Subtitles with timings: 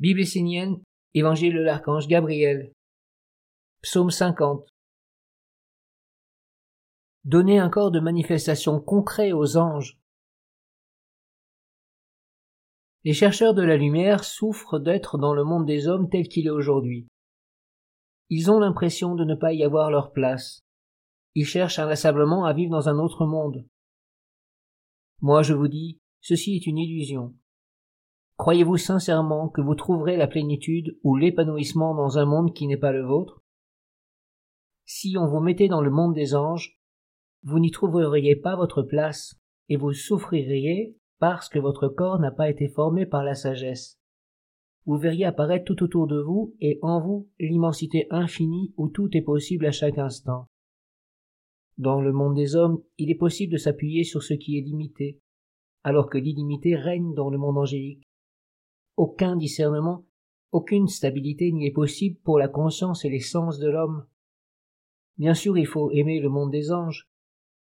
[0.00, 2.72] Bible essénienne, Évangile de l'archange Gabriel.
[3.82, 4.66] Psaume 50.
[7.24, 9.98] Donner un corps de manifestation concret aux anges.
[13.04, 16.50] Les chercheurs de la lumière souffrent d'être dans le monde des hommes tel qu'il est
[16.50, 17.06] aujourd'hui.
[18.30, 20.60] Ils ont l'impression de ne pas y avoir leur place.
[21.34, 23.66] Ils cherchent inlassablement à vivre dans un autre monde.
[25.20, 27.34] Moi je vous dis, ceci est une illusion.
[28.40, 32.90] Croyez-vous sincèrement que vous trouverez la plénitude ou l'épanouissement dans un monde qui n'est pas
[32.90, 33.42] le vôtre?
[34.86, 36.80] Si on vous mettait dans le monde des anges,
[37.42, 42.48] vous n'y trouveriez pas votre place, et vous souffririez parce que votre corps n'a pas
[42.48, 44.00] été formé par la sagesse.
[44.86, 49.20] Vous verriez apparaître tout autour de vous et en vous l'immensité infinie où tout est
[49.20, 50.46] possible à chaque instant.
[51.76, 55.20] Dans le monde des hommes, il est possible de s'appuyer sur ce qui est limité,
[55.84, 58.09] alors que l'illimité règne dans le monde angélique.
[59.00, 60.04] Aucun discernement,
[60.52, 64.04] aucune stabilité n'y est possible pour la conscience et les sens de l'homme.
[65.16, 67.08] Bien sûr, il faut aimer le monde des anges,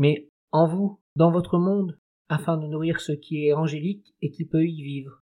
[0.00, 1.96] mais en vous, dans votre monde,
[2.28, 5.22] afin de nourrir ce qui est angélique et qui peut y vivre.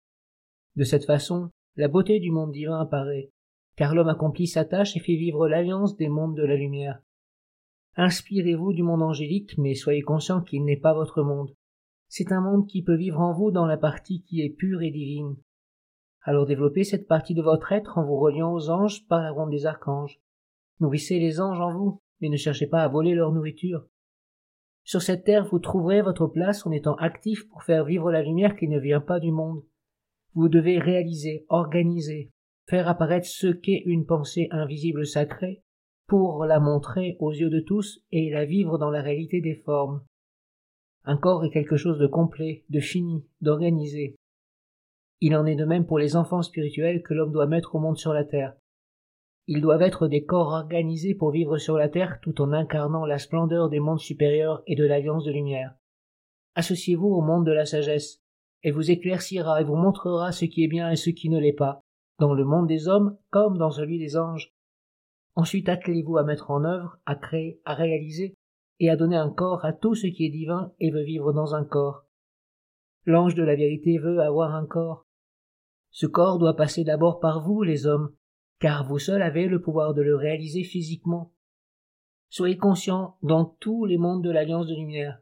[0.74, 3.30] De cette façon, la beauté du monde divin apparaît,
[3.76, 7.02] car l'homme accomplit sa tâche et fait vivre l'alliance des mondes de la lumière.
[7.96, 11.54] Inspirez-vous du monde angélique, mais soyez conscient qu'il n'est pas votre monde.
[12.08, 14.90] C'est un monde qui peut vivre en vous dans la partie qui est pure et
[14.90, 15.36] divine.
[16.22, 19.50] Alors développez cette partie de votre être en vous reliant aux anges par la ronde
[19.50, 20.20] des archanges.
[20.80, 23.86] Nourrissez les anges en vous, mais ne cherchez pas à voler leur nourriture.
[24.84, 28.56] Sur cette terre, vous trouverez votre place en étant actif pour faire vivre la lumière
[28.56, 29.62] qui ne vient pas du monde.
[30.34, 32.30] Vous devez réaliser, organiser,
[32.68, 35.62] faire apparaître ce qu'est une pensée invisible sacrée,
[36.06, 40.02] pour la montrer aux yeux de tous et la vivre dans la réalité des formes.
[41.04, 44.16] Un corps est quelque chose de complet, de fini, d'organisé.
[45.20, 47.98] Il en est de même pour les enfants spirituels que l'homme doit mettre au monde
[47.98, 48.54] sur la terre.
[49.46, 53.18] Ils doivent être des corps organisés pour vivre sur la terre tout en incarnant la
[53.18, 55.74] splendeur des mondes supérieurs et de l'alliance de lumière.
[56.54, 58.22] Associez-vous au monde de la sagesse.
[58.62, 61.52] Elle vous éclaircira et vous montrera ce qui est bien et ce qui ne l'est
[61.52, 61.80] pas,
[62.18, 64.52] dans le monde des hommes comme dans celui des anges.
[65.34, 68.34] Ensuite attelez-vous à mettre en œuvre, à créer, à réaliser,
[68.80, 71.54] et à donner un corps à tout ce qui est divin et veut vivre dans
[71.54, 72.06] un corps.
[73.04, 75.06] L'ange de la vérité veut avoir un corps.
[75.90, 78.14] Ce corps doit passer d'abord par vous, les hommes,
[78.60, 81.32] car vous seul avez le pouvoir de le réaliser physiquement.
[82.28, 85.20] Soyez conscients dans tous les mondes de l'Alliance de Lumière,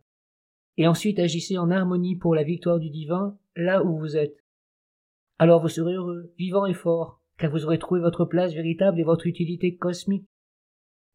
[0.76, 4.36] et ensuite agissez en harmonie pour la victoire du divin là où vous êtes.
[5.38, 9.04] Alors vous serez heureux, vivant et fort, car vous aurez trouvé votre place véritable et
[9.04, 10.26] votre utilité cosmique.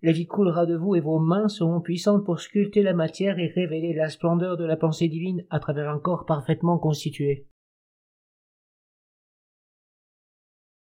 [0.02, 3.48] La vie coulera de vous et vos mains seront puissantes pour sculpter la matière et
[3.48, 7.48] révéler la splendeur de la pensée divine à travers un corps parfaitement constitué.